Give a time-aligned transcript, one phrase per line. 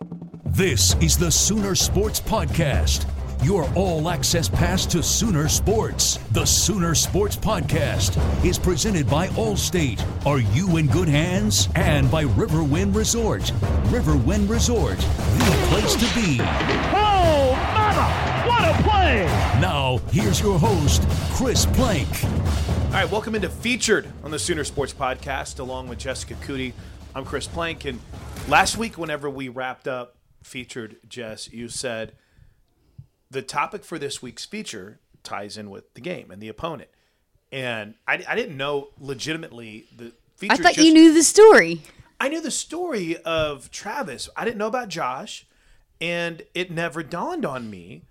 [0.00, 3.06] This is the Sooner Sports Podcast,
[3.42, 6.18] your all access pass to Sooner Sports.
[6.32, 10.02] The Sooner Sports Podcast is presented by Allstate.
[10.26, 11.70] Are you in good hands?
[11.76, 13.42] And by Riverwind Resort.
[13.88, 16.40] Riverwind Resort, the place to be.
[16.40, 18.46] Oh, mama!
[18.46, 19.24] What a play!
[19.60, 21.02] Now, here's your host,
[21.32, 22.08] Chris Plank.
[22.24, 26.74] All right, welcome into Featured on the Sooner Sports Podcast, along with Jessica Cootie.
[27.16, 27.98] I'm Chris Plank, and
[28.46, 32.12] last week, whenever we wrapped up Featured, Jess, you said
[33.30, 36.90] the topic for this week's feature ties in with the game and the opponent.
[37.50, 40.52] And I, I didn't know legitimately the feature.
[40.52, 41.80] I thought just- you knew the story.
[42.20, 44.28] I knew the story of Travis.
[44.36, 45.46] I didn't know about Josh,
[46.02, 48.02] and it never dawned on me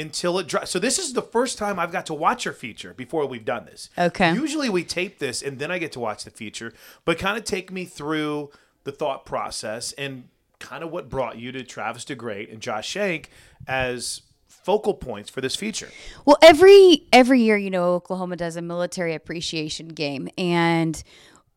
[0.00, 0.68] until it dropped.
[0.68, 3.66] So this is the first time I've got to watch your feature before we've done
[3.66, 3.90] this.
[3.98, 4.34] Okay.
[4.34, 6.72] Usually we tape this and then I get to watch the feature,
[7.04, 8.50] but kind of take me through
[8.84, 10.24] the thought process and
[10.58, 13.30] kind of what brought you to Travis DeGrate and Josh Schenck
[13.66, 15.88] as focal points for this feature.
[16.24, 21.02] Well, every every year, you know, Oklahoma does a military appreciation game, and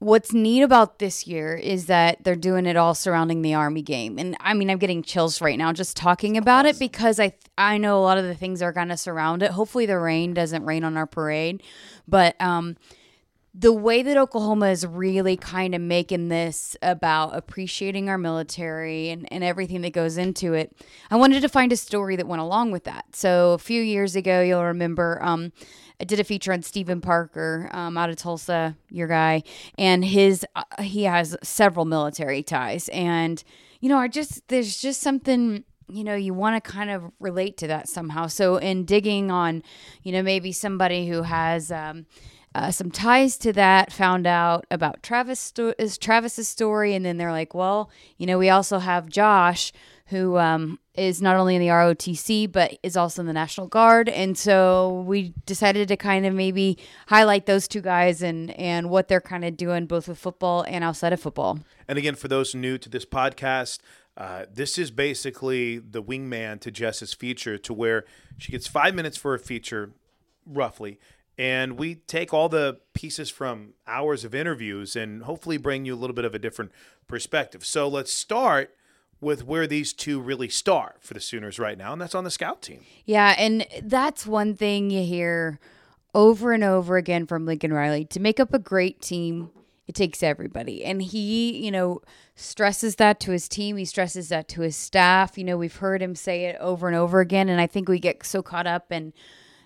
[0.03, 4.19] what's neat about this year is that they're doing it all surrounding the Army game.
[4.19, 7.77] And I mean, I'm getting chills right now just talking about it because I I
[7.77, 9.51] know a lot of the things are going to surround it.
[9.51, 11.63] Hopefully, the rain doesn't rain on our parade,
[12.07, 12.75] but um,
[13.53, 19.31] the way that Oklahoma is really kind of making this about appreciating our military and,
[19.31, 20.75] and everything that goes into it,
[21.11, 23.15] I wanted to find a story that went along with that.
[23.15, 25.53] So a few years ago, you'll remember um,
[25.99, 29.43] I did a feature on Steven Parker um, out of Tulsa, your guy,
[29.77, 33.43] and his uh, he has several military ties, and
[33.79, 37.57] you know, I just there's just something you know you want to kind of relate
[37.57, 38.27] to that somehow.
[38.27, 39.63] So in digging on,
[40.01, 41.71] you know, maybe somebody who has.
[41.71, 42.05] Um,
[42.55, 47.17] uh, some ties to that found out about Travis sto- is Travis's story and then
[47.17, 47.89] they're like well
[48.19, 49.73] you know we also have Josh
[50.07, 54.09] who um, is not only in the ROTC but is also in the National Guard.
[54.09, 56.77] And so we decided to kind of maybe
[57.07, 60.83] highlight those two guys and and what they're kind of doing both with football and
[60.83, 61.59] outside of football.
[61.87, 63.79] And again, for those new to this podcast,
[64.15, 68.05] uh, this is basically the wingman to Jess's feature, to where
[68.37, 69.91] she gets five minutes for a feature,
[70.45, 70.99] roughly,
[71.37, 75.97] and we take all the pieces from hours of interviews and hopefully bring you a
[75.97, 76.71] little bit of a different
[77.07, 77.65] perspective.
[77.65, 78.75] So let's start
[79.23, 82.31] with where these two really start for the Sooners right now, and that's on the
[82.31, 82.81] scout team.
[83.05, 85.59] Yeah, and that's one thing you hear
[86.13, 88.05] over and over again from Lincoln Riley.
[88.05, 89.49] To make up a great team,
[89.87, 90.83] it takes everybody.
[90.85, 92.01] And he, you know,
[92.35, 93.77] stresses that to his team.
[93.77, 95.37] He stresses that to his staff.
[95.37, 97.49] You know, we've heard him say it over and over again.
[97.49, 99.13] And I think we get so caught up in,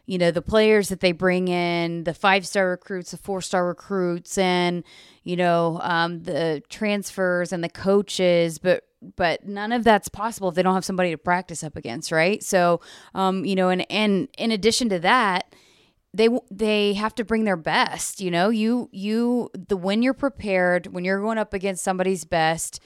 [0.07, 3.68] you know, the players that they bring in, the five star recruits, the four star
[3.68, 4.83] recruits, and,
[5.24, 8.57] you know, um, the transfers and the coaches.
[8.57, 12.12] But but none of that's possible if they don't have somebody to practice up against,
[12.12, 12.42] right?
[12.42, 12.81] So,
[13.13, 15.54] um, you know, and and in addition to that,
[16.13, 20.88] they they have to bring their best you know you you the when you're prepared
[20.88, 22.80] when you're going up against somebody's best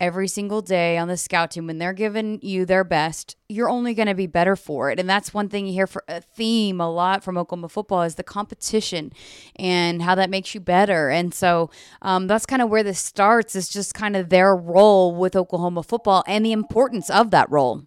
[0.00, 3.94] every single day on the scout team when they're giving you their best you're only
[3.94, 5.00] going to be better for it.
[5.00, 8.16] And that's one thing you hear for a theme a lot from oklahoma football is
[8.16, 9.12] the competition
[9.56, 11.08] and how that makes you better.
[11.08, 11.70] And so
[12.02, 15.82] um, that's kind of where this starts is just kind of their role with oklahoma
[15.82, 17.84] football and the importance of that role.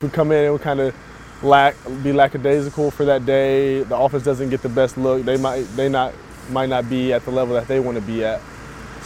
[0.00, 0.94] We come in and we kind of
[1.42, 3.82] lack be lackadaisical for that day.
[3.84, 5.24] The offense doesn't get the best look.
[5.24, 6.14] They might they not
[6.50, 8.40] might not be at the level that they want to be at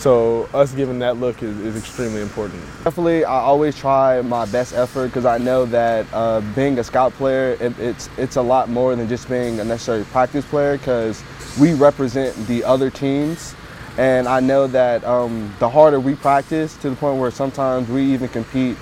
[0.00, 2.62] so us giving that look is, is extremely important.
[2.84, 7.12] Definitely, I always try my best effort because I know that uh, being a scout
[7.12, 11.22] player, it, it's it's a lot more than just being a necessary practice player because
[11.60, 13.54] we represent the other teams,
[13.98, 18.02] and I know that um, the harder we practice, to the point where sometimes we
[18.14, 18.78] even compete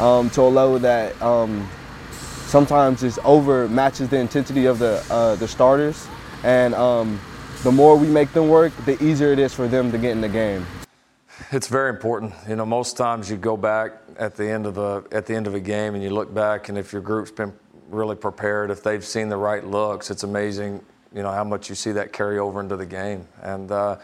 [0.00, 1.68] um, to a level that um,
[2.46, 6.08] sometimes is over matches the intensity of the uh, the starters,
[6.44, 7.20] and um,
[7.62, 10.20] the more we make them work, the easier it is for them to get in
[10.20, 10.66] the game.
[11.52, 12.34] It's very important.
[12.48, 15.46] You know, most times you go back at the end of a at the end
[15.46, 17.52] of a game and you look back, and if your group's been
[17.88, 20.84] really prepared, if they've seen the right looks, it's amazing.
[21.14, 23.96] You know how much you see that carry over into the game, and uh,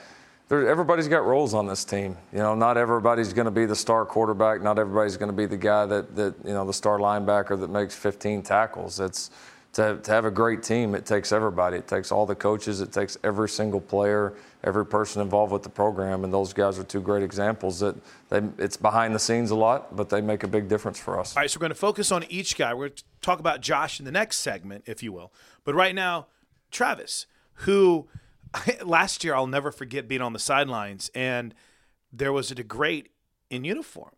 [0.49, 2.17] there, everybody's got roles on this team.
[2.33, 4.63] You know, not everybody's going to be the star quarterback.
[4.63, 7.71] Not everybody's going to be the guy that that you know the star linebacker that
[7.71, 9.01] makes 15 tackles.
[9.01, 9.31] It's
[9.75, 11.77] to, to have DeGrate team, it takes everybody.
[11.77, 14.35] It takes all the coaches, it takes every single player,
[14.65, 17.95] every person involved with the program, and those guys are two great examples that
[18.29, 21.37] they, it's behind the scenes a lot, but they make a big difference for us.
[21.37, 22.73] All right, so we're going to focus on each guy.
[22.75, 25.33] We're going to talk about Josh in the next segment, if you will.
[25.65, 26.27] But right now,
[26.71, 28.09] Travis, who
[28.85, 31.55] last year I'll never forget being on the sidelines, and
[32.13, 33.11] there was a great
[33.51, 34.13] in uniform.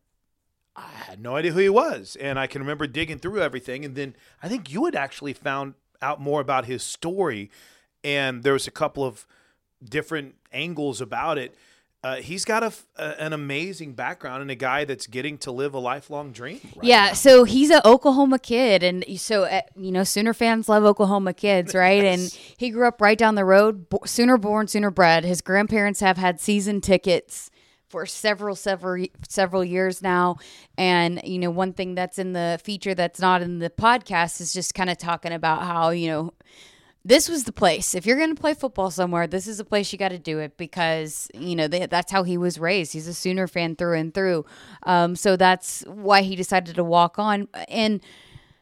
[0.81, 2.17] I had no idea who he was.
[2.17, 3.85] And I can remember digging through everything.
[3.85, 7.51] And then I think you had actually found out more about his story.
[8.03, 9.27] And there was a couple of
[9.83, 11.55] different angles about it.
[12.03, 15.75] Uh, he's got a, a, an amazing background and a guy that's getting to live
[15.75, 16.59] a lifelong dream.
[16.77, 17.13] Right yeah, now.
[17.13, 21.75] so he's an Oklahoma kid, and so uh, you know Sooner fans love Oklahoma kids,
[21.75, 22.03] right?
[22.03, 22.19] yes.
[22.19, 25.25] And he grew up right down the road, Sooner born, Sooner bred.
[25.25, 27.51] His grandparents have had season tickets
[27.91, 30.37] for several several several years now.
[30.79, 34.53] And you know one thing that's in the feature that's not in the podcast is
[34.53, 36.35] just kind of talking about how you know
[37.05, 37.95] this was the place.
[37.95, 40.39] If you're going to play football somewhere this is the place you got to do
[40.39, 42.93] it because you know they, that's how he was raised.
[42.93, 44.47] He's a sooner fan through and through.
[44.85, 47.49] Um, so that's why he decided to walk on.
[47.69, 48.01] And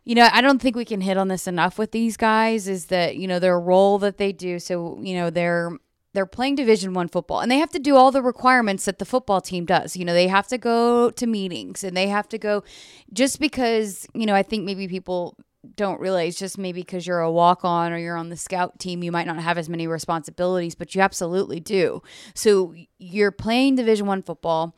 [0.09, 2.87] you know, I don't think we can hit on this enough with these guys is
[2.87, 4.59] that, you know, their role that they do.
[4.59, 5.71] So, you know, they're
[6.15, 9.05] they're playing division 1 football and they have to do all the requirements that the
[9.05, 9.97] football team does.
[9.97, 12.65] You know, they have to go to meetings and they have to go
[13.13, 15.37] just because, you know, I think maybe people
[15.75, 19.03] don't realize just maybe because you're a walk on or you're on the scout team,
[19.03, 22.03] you might not have as many responsibilities, but you absolutely do.
[22.35, 24.77] So you're playing Division One football.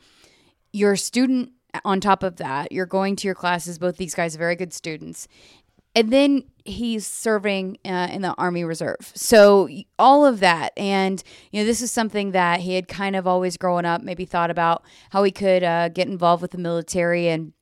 [0.73, 1.51] You're a student
[1.85, 2.71] on top of that.
[2.71, 3.79] You're going to your classes.
[3.79, 5.27] Both these guys are very good students
[5.95, 9.11] and then he's serving uh, in the army reserve.
[9.15, 9.67] So
[9.97, 10.73] all of that.
[10.77, 11.21] And
[11.51, 14.51] you know this is something that he had kind of always growing up maybe thought
[14.51, 17.53] about how he could uh, get involved with the military and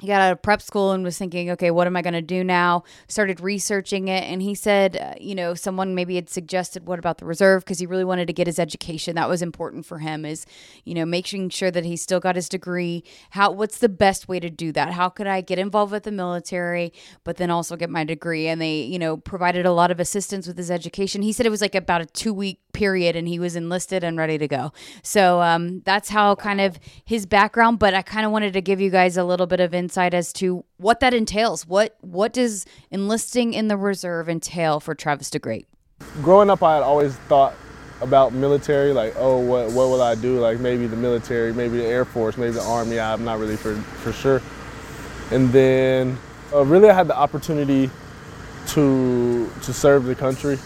[0.00, 2.22] he got out of prep school and was thinking, okay, what am I going to
[2.22, 2.84] do now?
[3.06, 4.24] Started researching it.
[4.24, 7.64] And he said, uh, you know, someone maybe had suggested, what about the reserve?
[7.64, 9.14] Because he really wanted to get his education.
[9.16, 10.46] That was important for him, is,
[10.84, 13.04] you know, making sure that he still got his degree.
[13.30, 14.92] How, what's the best way to do that?
[14.94, 18.48] How could I get involved with the military, but then also get my degree?
[18.48, 21.20] And they, you know, provided a lot of assistance with his education.
[21.20, 24.16] He said it was like about a two week period and he was enlisted and
[24.16, 24.72] ready to go.
[25.02, 27.78] So um, that's how kind of his background.
[27.78, 30.32] But I kind of wanted to give you guys a little bit of insight as
[30.34, 31.66] to what that entails.
[31.66, 35.66] What what does enlisting in the reserve entail for Travis DeGrate?
[36.22, 37.54] Growing up, I had always thought
[38.00, 40.38] about military, like, oh, what what will I do?
[40.40, 42.98] Like maybe the military, maybe the Air Force, maybe the Army.
[42.98, 44.42] I'm not really for for sure.
[45.30, 46.18] And then,
[46.52, 47.90] uh, really, I had the opportunity
[48.68, 50.58] to to serve the country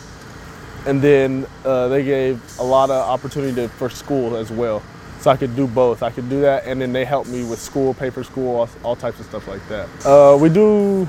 [0.87, 4.83] and then uh, they gave a lot of opportunity to, for school as well.
[5.25, 6.03] So I could do both.
[6.03, 8.95] I could do that, and then they helped me with school, paper school, all, all
[8.95, 9.89] types of stuff like that.
[10.05, 11.09] Uh, we do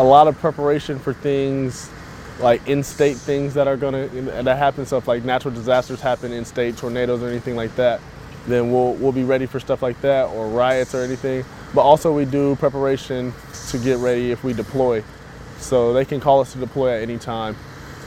[0.00, 1.88] a lot of preparation for things
[2.40, 4.84] like in-state things that are gonna that happen.
[4.84, 8.00] Stuff like natural disasters happen in-state, tornadoes or anything like that.
[8.48, 11.44] Then we'll we'll be ready for stuff like that, or riots or anything.
[11.72, 13.32] But also we do preparation
[13.68, 15.04] to get ready if we deploy.
[15.58, 17.54] So they can call us to deploy at any time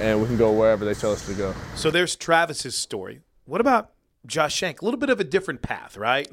[0.01, 1.55] and we can go wherever they tell us to go.
[1.75, 3.21] So there's Travis's story.
[3.45, 3.91] What about
[4.27, 4.81] Josh Schenck?
[4.81, 6.29] A little bit of a different path, right?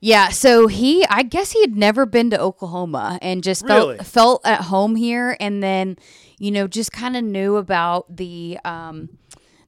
[0.00, 4.44] Yeah, so he, I guess he had never been to Oklahoma and just felt felt
[4.44, 5.96] at home here, and then,
[6.38, 9.10] you know, just kind of knew about the um,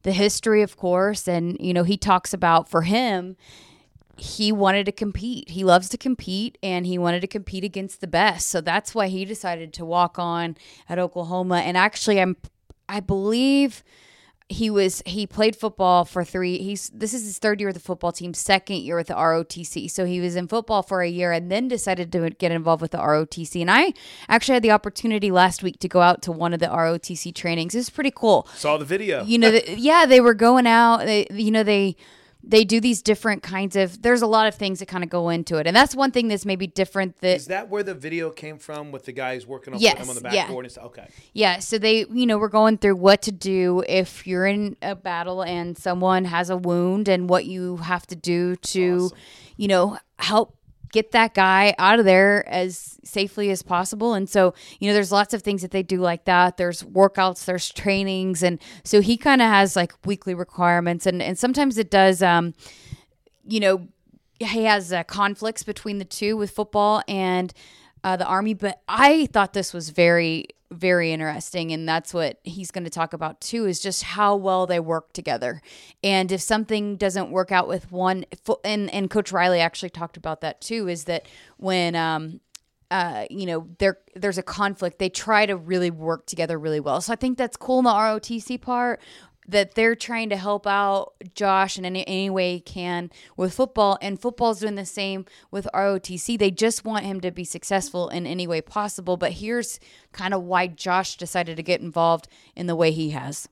[0.02, 3.36] the history, of course, and you know, he talks about for him,
[4.16, 5.50] he wanted to compete.
[5.50, 8.48] He loves to compete, and he wanted to compete against the best.
[8.48, 10.56] So that's why he decided to walk on
[10.88, 11.58] at Oklahoma.
[11.58, 12.36] And actually, I'm,
[12.88, 13.84] I believe
[14.48, 17.80] he was he played football for three he's this is his third year with the
[17.80, 21.32] football team second year with the ROTC so he was in football for a year
[21.32, 23.94] and then decided to get involved with the ROTC and I
[24.28, 27.74] actually had the opportunity last week to go out to one of the ROTC trainings.
[27.74, 28.46] It was pretty cool.
[28.54, 29.24] Saw the video.
[29.24, 31.96] you know the, yeah they were going out they you know they
[32.46, 35.28] they do these different kinds of there's a lot of things that kind of go
[35.30, 38.30] into it and that's one thing that's maybe different that Is that where the video
[38.30, 40.44] came from with the guys working on Yes, him on the yeah.
[40.44, 40.84] backboard and stuff?
[40.86, 41.08] Okay.
[41.32, 44.94] Yeah, so they, you know, we're going through what to do if you're in a
[44.94, 49.10] battle and someone has a wound and what you have to do to,
[49.56, 50.56] you know, help
[50.94, 54.14] get that guy out of there as safely as possible.
[54.14, 56.56] And so, you know, there's lots of things that they do like that.
[56.56, 61.38] There's workouts, there's trainings, and so he kind of has like weekly requirements and and
[61.38, 62.54] sometimes it does um
[63.46, 63.88] you know,
[64.38, 67.52] he has uh, conflicts between the two with football and
[68.02, 68.54] uh, the army.
[68.54, 73.12] But I thought this was very, very interesting, and that's what he's going to talk
[73.12, 73.66] about too.
[73.66, 75.62] Is just how well they work together,
[76.02, 78.24] and if something doesn't work out with one,
[78.64, 80.88] and and Coach Riley actually talked about that too.
[80.88, 81.26] Is that
[81.56, 82.40] when um,
[82.90, 87.00] uh, you know, there there's a conflict, they try to really work together really well.
[87.00, 89.00] So I think that's cool in the ROTC part
[89.48, 93.98] that they're trying to help out Josh in any, any way he can with football,
[94.00, 96.38] and football's doing the same with ROTC.
[96.38, 99.16] They just want him to be successful in any way possible.
[99.16, 99.78] But here's
[100.12, 103.48] kind of why Josh decided to get involved in the way he has.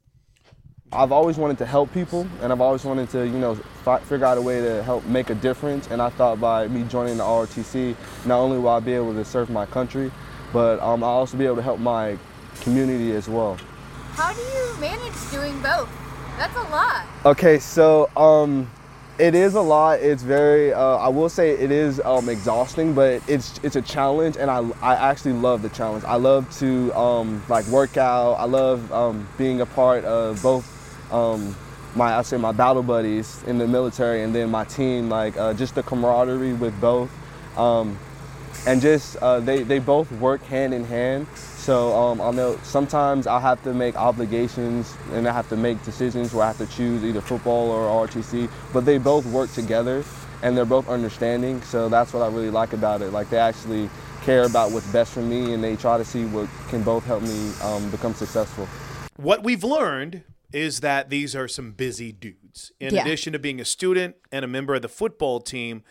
[0.94, 4.26] I've always wanted to help people, and I've always wanted to, you know, fi- figure
[4.26, 5.88] out a way to help make a difference.
[5.90, 7.96] And I thought by me joining the ROTC,
[8.26, 10.12] not only will I be able to serve my country,
[10.52, 12.18] but um, I'll also be able to help my
[12.60, 13.56] community as well.
[14.14, 15.88] How do you manage doing both?
[16.36, 17.06] That's a lot.
[17.24, 18.70] Okay, so um,
[19.18, 20.00] it is a lot.
[20.00, 20.72] It's very.
[20.72, 24.68] Uh, I will say it is um, exhausting, but it's it's a challenge, and I
[24.82, 26.04] I actually love the challenge.
[26.04, 28.34] I love to um, like work out.
[28.34, 31.56] I love um, being a part of both um,
[31.94, 35.08] my I say my battle buddies in the military, and then my team.
[35.08, 37.10] Like uh, just the camaraderie with both.
[37.56, 37.98] Um,
[38.66, 41.26] and just uh, they, they both work hand in hand.
[41.62, 45.80] So um, I know sometimes I have to make obligations and I have to make
[45.84, 50.02] decisions where I have to choose either football or RTC, but they both work together
[50.42, 51.62] and they're both understanding.
[51.62, 53.12] So that's what I really like about it.
[53.12, 53.88] Like they actually
[54.22, 57.22] care about what's best for me and they try to see what can both help
[57.22, 58.66] me um, become successful.
[59.14, 62.72] What we've learned is that these are some busy dudes.
[62.80, 63.02] In Yeah.
[63.02, 65.84] addition to being a student and a member of the football team,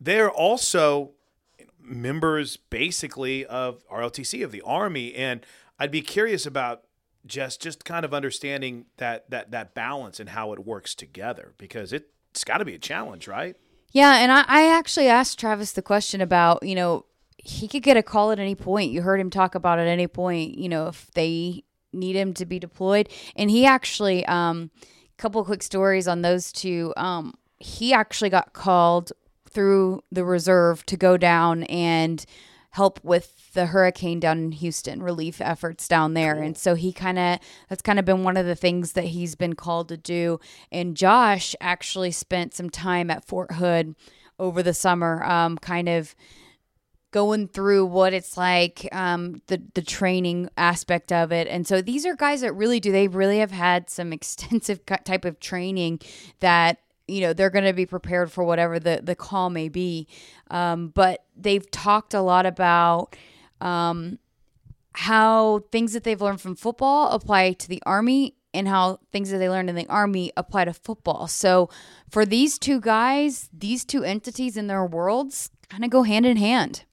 [0.00, 1.10] they're also
[1.80, 5.14] members basically of ROTC of the Army.
[5.14, 5.44] And
[5.78, 6.82] I'd be curious about
[7.26, 11.92] just just kind of understanding that that that balance and how it works together because
[11.92, 13.56] it, it's got to be a challenge, right?
[13.90, 17.06] Yeah, and I, I actually asked Travis the question about, you know,
[17.38, 18.92] he could get a call at any point.
[18.92, 22.44] You heard him talk about at any point, you know, if they need him to
[22.44, 23.08] be deployed.
[23.34, 24.70] And he actually, um,
[25.18, 26.94] couple quick stories on those two.
[26.96, 29.12] Um, he actually got called
[29.58, 32.24] through the reserve to go down and
[32.70, 36.40] help with the hurricane down in Houston, relief efforts down there.
[36.40, 39.34] And so he kind of, that's kind of been one of the things that he's
[39.34, 40.38] been called to do.
[40.70, 43.96] And Josh actually spent some time at Fort Hood
[44.38, 46.14] over the summer, um, kind of
[47.10, 52.06] going through what it's like, um, the the training aspect of it, and so these
[52.06, 52.92] are guys that really do.
[52.92, 56.00] They really have had some extensive type of training
[56.38, 60.06] that you know they're going to be prepared for whatever the the call may be.
[60.50, 63.16] Um, but they've talked a lot about.
[63.60, 64.18] Um,
[64.92, 69.38] how things that they've learned from football apply to the army and how things that
[69.38, 71.28] they learned in the army apply to football.
[71.28, 71.70] So
[72.10, 76.36] for these two guys, these two entities in their worlds kind of go hand in
[76.36, 76.84] hand.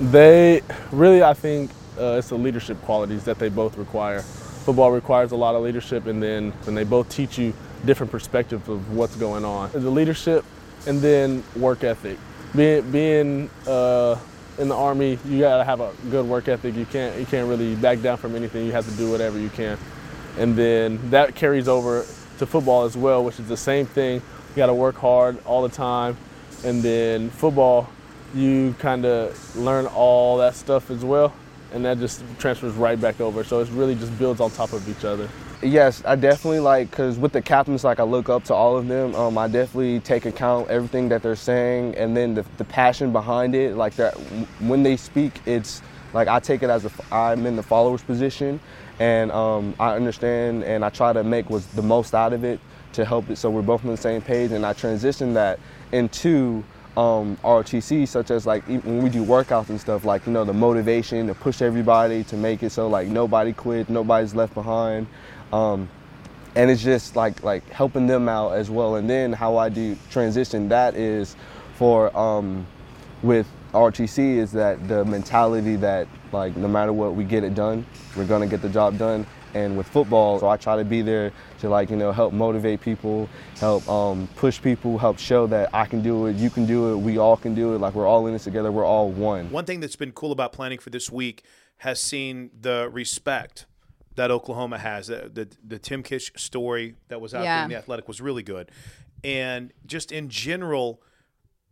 [0.00, 4.20] They really, I think, uh, it's the leadership qualities that they both require.
[4.20, 7.54] Football requires a lot of leadership, and then and they both teach you
[7.84, 9.70] different perspective of what's going on.
[9.72, 10.44] The leadership,
[10.86, 12.18] and then work ethic.
[12.54, 14.18] Being being uh,
[14.58, 16.74] in the army, you gotta have a good work ethic.
[16.74, 18.66] You can't you can't really back down from anything.
[18.66, 19.78] You have to do whatever you can,
[20.38, 22.06] and then that carries over
[22.38, 24.16] to football as well, which is the same thing.
[24.16, 26.16] You gotta work hard all the time,
[26.64, 27.88] and then football
[28.34, 31.32] you kind of learn all that stuff as well,
[31.72, 33.44] and that just transfers right back over.
[33.44, 35.28] So it really just builds on top of each other.
[35.62, 38.88] Yes, I definitely like because with the captains, like I look up to all of
[38.88, 39.14] them.
[39.14, 43.54] Um, I definitely take account everything that they're saying, and then the, the passion behind
[43.56, 43.76] it.
[43.76, 44.14] Like that,
[44.60, 45.82] when they speak, it's
[46.14, 48.60] like I take it as a I'm in the follower's position,
[49.00, 52.60] and um, I understand and I try to make what's the most out of it
[52.92, 54.52] to help it so we're both on the same page.
[54.52, 55.58] And I transition that
[55.92, 56.64] into
[56.96, 60.54] um, ROTC, such as like when we do workouts and stuff, like you know the
[60.54, 65.06] motivation to push everybody to make it so like nobody quit, nobody's left behind,
[65.52, 65.88] um,
[66.54, 68.96] and it's just like like helping them out as well.
[68.96, 71.36] And then how I do transition that is
[71.74, 72.66] for um,
[73.22, 77.84] with ROTC is that the mentality that like no matter what we get it done,
[78.16, 79.26] we're gonna get the job done.
[79.56, 82.82] And with football, so I try to be there to like you know help motivate
[82.82, 83.26] people,
[83.58, 86.96] help um, push people, help show that I can do it, you can do it,
[86.98, 87.78] we all can do it.
[87.78, 89.50] Like we're all in this together, we're all one.
[89.50, 91.42] One thing that's been cool about planning for this week
[91.78, 93.64] has seen the respect
[94.16, 95.06] that Oklahoma has.
[95.06, 97.54] The the, the Tim Kish story that was out Yeah.
[97.56, 98.70] there in the Athletic was really good,
[99.24, 101.00] and just in general,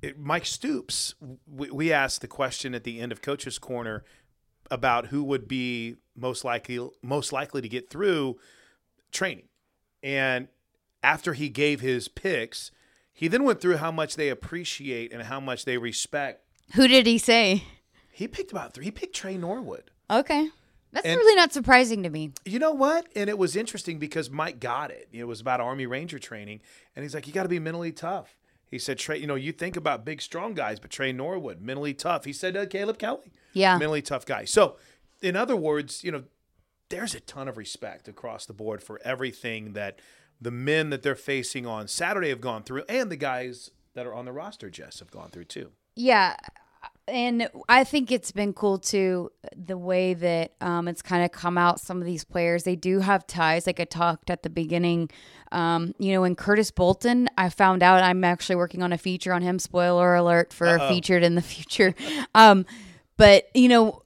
[0.00, 1.14] it, Mike Stoops.
[1.46, 4.04] We, we asked the question at the end of Coach's Corner
[4.70, 8.38] about who would be most likely most likely to get through
[9.12, 9.48] training,
[10.02, 10.48] and
[11.02, 12.70] after he gave his picks,
[13.12, 16.42] he then went through how much they appreciate and how much they respect.
[16.74, 17.64] Who did he say?
[18.10, 18.84] He picked about three.
[18.86, 19.90] He picked Tre Norwood.
[20.10, 20.48] Okay.
[20.92, 22.32] That's And- really not surprising to me.
[22.44, 23.06] You know what?
[23.16, 25.08] And it was interesting because Mike got it.
[25.12, 26.60] It was about Army Ranger training,
[26.94, 28.36] and he's like, "You got to be mentally tough."
[28.70, 31.94] He said, "Tre, you know, you think about big, strong guys, but Tre Norwood, mentally
[31.94, 33.78] tough." He said, uh, "Caleb Kelly, Yeah.
[33.78, 34.76] mentally tough guy." So,
[35.22, 36.24] in other words, you know,
[36.90, 39.98] there's a ton of respect across the board for everything that
[40.40, 44.14] the men that they're facing on Saturday have gone through, and the guys that are
[44.14, 45.70] on the roster, Jess, have gone through too.
[45.96, 46.36] Yeah.
[47.06, 51.56] And I think it's been cool too, the way that um, it's kind of come
[51.58, 51.80] out.
[51.80, 53.66] Some of these players, they do have ties.
[53.66, 55.10] Like I talked at the beginning,
[55.52, 59.32] um, you know, in Curtis Bolton, I found out I'm actually working on a feature
[59.32, 59.58] on him.
[59.58, 61.94] Spoiler alert for featured in the future.
[62.34, 62.66] Um,
[63.16, 64.02] but, you know,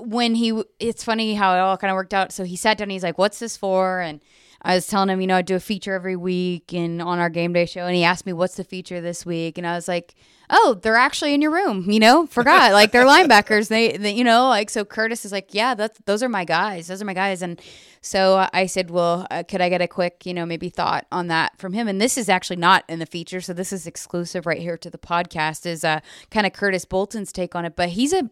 [0.00, 2.32] when he it's funny how it all kind of worked out.
[2.32, 4.00] So he sat down and he's like what's this for?
[4.00, 4.20] And
[4.60, 7.30] i was telling him you know i do a feature every week and on our
[7.30, 9.56] game day show and he asked me what's the feature this week?
[9.56, 10.14] And i was like
[10.50, 12.26] oh they're actually in your room you know?
[12.26, 13.68] Forgot like they're linebackers.
[13.68, 16.88] They, they you know like so curtis is like yeah that's those are my guys
[16.88, 17.42] those are my guys.
[17.42, 17.60] And
[18.00, 21.28] so i said well uh, could i get a quick you know maybe thought on
[21.28, 21.88] that from him?
[21.88, 24.90] And this is actually not in the feature so this is exclusive right here to
[24.90, 27.76] the podcast is uh kind of curtis bolton's take on it.
[27.76, 28.30] But he's a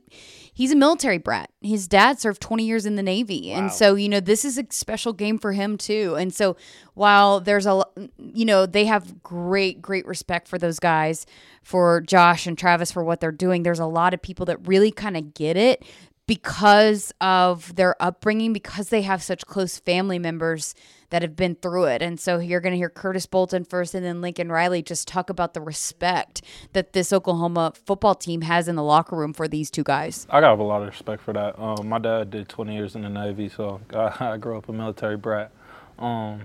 [0.52, 1.50] he's a military brat.
[1.60, 3.50] His dad served 20 years in the navy.
[3.50, 6.16] And so you know this is a special game for him too.
[6.18, 6.56] And so
[6.94, 7.84] while there's a
[8.18, 11.26] you know they have great great respect for those guys
[11.62, 14.90] for josh and travis for what they're doing there's a lot of people that really
[14.90, 15.84] kind of get it
[16.26, 20.74] because of their upbringing because they have such close family members
[21.10, 24.04] that have been through it and so you're going to hear curtis bolton first and
[24.04, 28.74] then lincoln riley just talk about the respect that this oklahoma football team has in
[28.74, 31.58] the locker room for these two guys I got a lot of respect for that.
[31.58, 35.16] Um, my dad did 20 years in the Navy, so I, grew up a military
[35.16, 35.50] brat.
[35.98, 36.42] Um,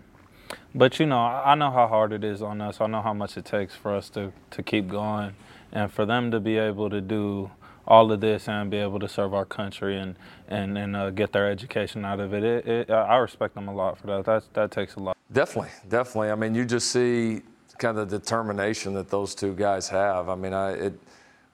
[0.74, 2.80] but you know, I I know how hard it is on us.
[2.80, 5.34] I know how much it takes for us to, to keep going,
[5.72, 7.52] and for them to be able to do
[7.92, 10.16] all of this and be able to serve our country and
[10.48, 12.44] and, and uh, get their education out of it.
[12.44, 12.90] It, it.
[12.90, 14.26] I respect them a lot for that.
[14.26, 15.18] That that takes a lot.
[15.32, 16.32] Definitely, definitely.
[16.32, 17.42] I mean, you just see
[17.78, 20.30] kind of the determination that those two guys have.
[20.30, 20.94] I mean, I, it,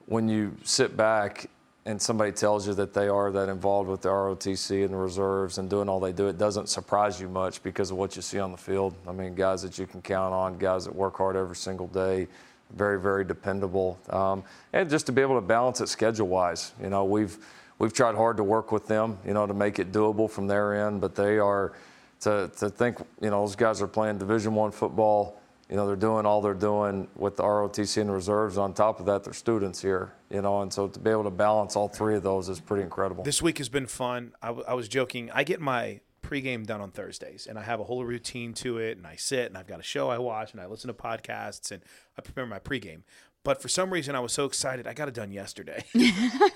[0.06, 1.50] when you sit back
[1.86, 5.58] and somebody tells you that they are that involved with the ROTC and the reserves
[5.58, 8.39] and doing all they do, it doesn't surprise you much because of what you see
[8.39, 8.93] on the field.
[9.08, 12.28] I mean, guys that you can count on, guys that work hard every single day,
[12.75, 16.73] very, very dependable, um, and just to be able to balance it schedule-wise.
[16.82, 17.38] You know, we've
[17.80, 20.88] we've tried hard to work with them, you know, to make it doable from their
[20.88, 21.73] end, but they are
[22.21, 25.39] to to think, you know, those guys are playing Division One football.
[25.69, 28.58] You know, they're doing all they're doing with the ROTC and reserves.
[28.58, 30.13] On top of that, they're students here.
[30.30, 32.84] You know, and so to be able to balance all three of those is pretty
[32.84, 33.23] incredible.
[33.25, 34.32] This week has been fun.
[34.41, 35.30] I, w- I was joking.
[35.34, 38.97] I get my pregame done on Thursdays, and I have a whole routine to it.
[38.97, 41.71] And I sit and I've got a show I watch, and I listen to podcasts,
[41.71, 41.81] and
[42.17, 43.03] I prepare my pregame.
[43.43, 44.87] But for some reason, I was so excited.
[44.87, 45.85] I got it done yesterday.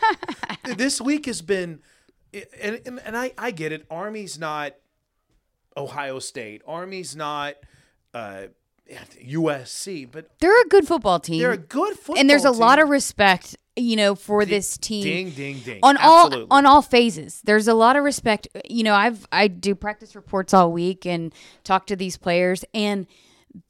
[0.76, 1.80] this week has been,
[2.34, 3.86] and, and, and I, I get it.
[3.90, 4.74] Army's not
[5.78, 6.62] Ohio State.
[6.68, 7.56] Army's not
[8.14, 8.48] uh,
[9.24, 12.22] USC, but they're a good football team they're a good football team.
[12.22, 15.80] and there's a lot of respect you know for this team Ding, ding, ding.
[15.82, 16.48] on Absolutely.
[16.52, 20.16] all on all phases there's a lot of respect you know i've i do practice
[20.16, 23.08] reports all week and talk to these players and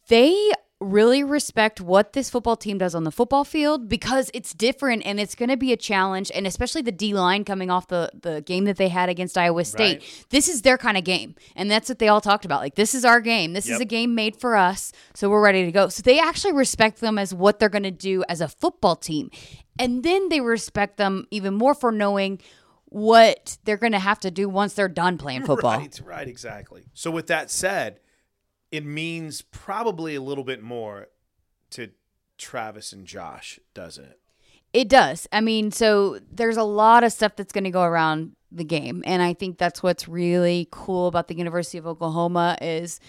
[0.07, 5.03] they really respect what this football team does on the football field because it's different
[5.05, 8.11] and it's going to be a challenge and especially the D line coming off the
[8.19, 9.99] the game that they had against Iowa State.
[9.99, 10.25] Right.
[10.31, 11.35] This is their kind of game.
[11.55, 12.61] And that's what they all talked about.
[12.61, 13.53] Like this is our game.
[13.53, 14.91] This is a game made for us.
[15.13, 15.89] So we're ready to go.
[15.89, 19.29] So they actually respect them as what they're going to do as a football team.
[19.77, 22.41] And then they respect them even more for knowing
[22.85, 25.71] what they're going to have to do once they're done playing football.
[25.79, 26.83] Right, right, exactly.
[26.93, 27.99] So with that said,
[28.71, 31.07] it means probably a little bit more
[31.71, 31.89] to
[32.38, 34.19] Travis and Josh, doesn't it?
[34.73, 35.27] It does.
[35.31, 39.03] I mean, so there's a lot of stuff that's going to go around the game,
[39.05, 42.99] and I think that's what's really cool about the University of Oklahoma is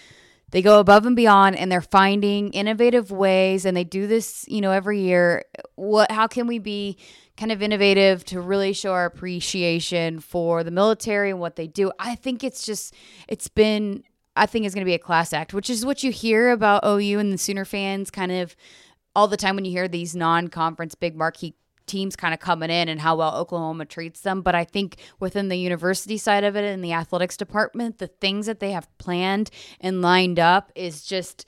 [0.51, 4.61] they go above and beyond, and they're finding innovative ways, and they do this, you
[4.61, 5.45] know, every year.
[5.75, 6.11] What?
[6.11, 6.97] How can we be
[7.37, 11.91] kind of innovative to really show our appreciation for the military and what they do?
[11.97, 12.93] I think it's just
[13.27, 14.03] it's been.
[14.35, 16.83] I think is going to be a class act, which is what you hear about
[16.85, 18.55] OU and the Sooner fans kind of
[19.15, 22.89] all the time when you hear these non-conference big marquee teams kind of coming in
[22.89, 24.41] and how well Oklahoma treats them.
[24.41, 28.45] But I think within the university side of it and the athletics department, the things
[28.45, 31.45] that they have planned and lined up is just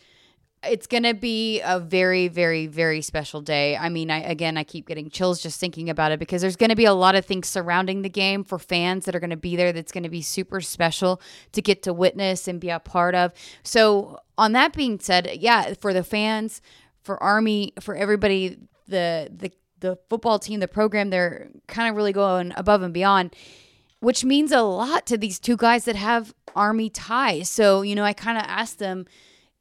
[0.68, 3.78] it's going to be a very very very special day.
[3.78, 6.70] I mean, I again I keep getting chills just thinking about it because there's going
[6.70, 9.38] to be a lot of things surrounding the game for fans that are going to
[9.38, 12.80] be there that's going to be super special to get to witness and be a
[12.80, 13.32] part of.
[13.64, 16.62] So, on that being said, yeah, for the fans,
[17.04, 22.14] for Army, for everybody, the the the football team, the program, they're kind of really
[22.14, 23.36] going above and beyond,
[24.00, 27.50] which means a lot to these two guys that have Army ties.
[27.50, 29.06] So, you know, I kind of asked them,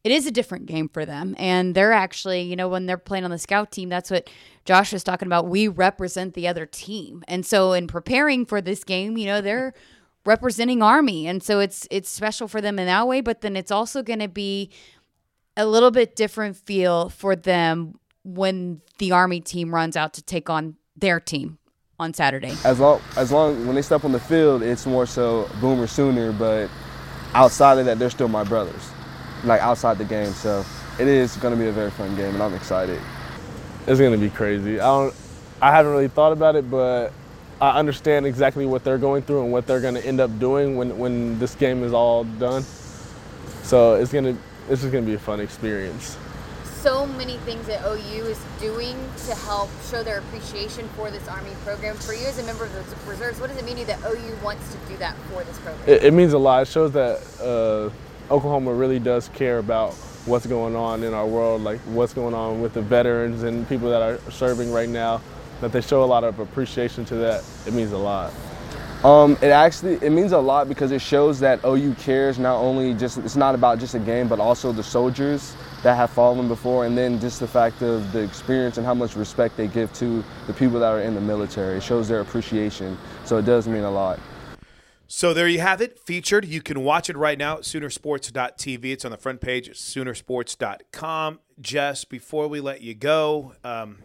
[0.04, 1.34] it is a different game for them.
[1.38, 4.28] And they're actually, you know, when they're playing on the scout team, that's what
[4.64, 5.48] Josh was talking about.
[5.48, 7.24] We represent the other team.
[7.26, 9.72] And so, in preparing for this game, you know, they're
[10.26, 11.26] representing Army.
[11.26, 14.20] And so it's it's special for them in that way, but then it's also going
[14.20, 14.70] to be
[15.56, 20.48] a little bit different feel for them when the Army team runs out to take
[20.48, 21.58] on their team
[21.98, 22.54] on Saturday.
[22.64, 26.32] As long as long when they step on the field, it's more so Boomer Sooner,
[26.32, 26.70] but
[27.34, 28.90] outside of that, they're still my brothers,
[29.44, 30.32] like outside the game.
[30.32, 30.64] So
[30.98, 33.00] it is going to be a very fun game, and I'm excited.
[33.86, 34.80] It's gonna be crazy.
[34.80, 35.14] I don't.
[35.60, 37.12] I haven't really thought about it, but
[37.60, 40.96] I understand exactly what they're going through and what they're gonna end up doing when
[40.96, 42.64] when this game is all done.
[43.62, 44.38] So it's gonna.
[44.68, 46.16] This is gonna be a fun experience.
[46.80, 51.50] So many things that OU is doing to help show their appreciation for this Army
[51.62, 51.96] program.
[51.96, 54.00] For you as a member of the reserves, what does it mean to you that
[54.02, 55.86] OU wants to do that for this program?
[55.86, 56.62] It, it means a lot.
[56.62, 57.94] It shows that uh,
[58.30, 59.92] Oklahoma really does care about
[60.26, 63.90] what's going on in our world, like what's going on with the veterans and people
[63.90, 65.20] that are serving right now.
[65.60, 67.44] That they show a lot of appreciation to that.
[67.66, 68.32] It means a lot.
[69.04, 72.94] Um, it actually it means a lot because it shows that OU cares not only
[72.94, 76.86] just it's not about just a game but also the soldiers that have fallen before
[76.86, 80.24] and then just the fact of the experience and how much respect they give to
[80.46, 81.76] the people that are in the military.
[81.76, 82.96] It shows their appreciation.
[83.26, 84.18] So it does mean a lot.
[85.06, 86.44] So there you have it, featured.
[86.46, 88.84] You can watch it right now at Soonersports.tv.
[88.84, 91.40] It's on the front page at Soonersports.com.
[91.60, 93.98] Jess, before we let you go, um,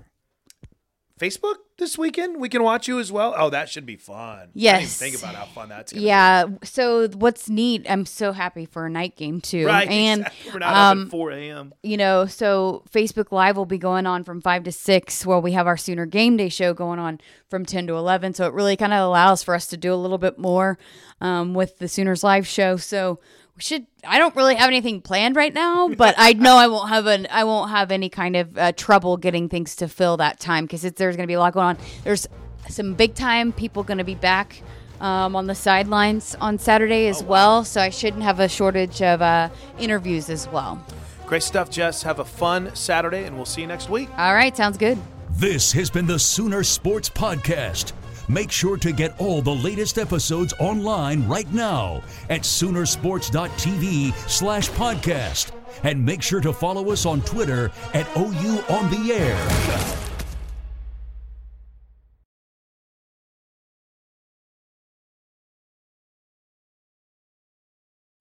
[1.20, 3.34] Facebook this weekend, we can watch you as well.
[3.38, 4.50] Oh, that should be fun.
[4.54, 4.98] Yes.
[4.98, 6.46] think about how fun that's going to Yeah.
[6.64, 7.86] So what's neat?
[7.90, 9.66] I'm so happy for a night game too.
[9.66, 9.88] Right.
[9.90, 10.52] And exactly.
[10.52, 11.74] We're not um, up at 4 a.m.
[11.84, 15.54] you know, so Facebook Live will be going on from five to six, where we
[15.54, 18.34] have our Sooner Game Day show going on from ten to eleven.
[18.34, 20.78] So it really kind of allows for us to do a little bit more
[21.22, 22.78] um, with the Sooners Live show.
[22.78, 23.20] So
[23.60, 23.86] we should.
[24.06, 27.28] I don't really have anything planned right now, but I know I won't have an.
[27.30, 30.82] I won't have any kind of uh, trouble getting things to fill that time because
[30.82, 31.78] there's going to be a lot going on.
[32.06, 32.26] There's
[32.70, 34.62] some big time people going to be back.
[35.02, 39.22] Um, on the sidelines on Saturday as well, so I shouldn't have a shortage of
[39.22, 39.48] uh,
[39.80, 40.86] interviews as well.
[41.26, 42.04] Great stuff, Jess.
[42.04, 44.10] Have a fun Saturday, and we'll see you next week.
[44.18, 44.98] All right, sounds good.
[45.30, 47.94] This has been the Sooner Sports Podcast.
[48.30, 55.52] Make sure to get all the latest episodes online right now at Soonersports.tv slash podcast.
[55.84, 59.36] And make sure to follow us on Twitter at OU on the air.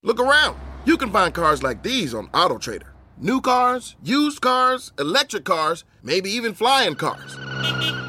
[0.01, 0.57] Look around.
[0.85, 2.87] You can find cars like these on AutoTrader.
[3.19, 8.08] New cars, used cars, electric cars, maybe even flying cars.